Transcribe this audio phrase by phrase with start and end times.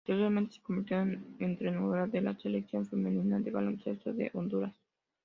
[0.03, 4.73] Posteriormente se convirtió en entrenadora de la selección femenina de baloncesto de Honduras.